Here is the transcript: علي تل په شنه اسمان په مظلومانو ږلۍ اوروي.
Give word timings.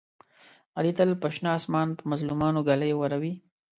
علي 0.77 0.91
تل 0.97 1.09
په 1.21 1.27
شنه 1.35 1.49
اسمان 1.59 1.87
په 1.97 2.03
مظلومانو 2.11 2.65
ږلۍ 2.67 2.91
اوروي. 2.95 3.33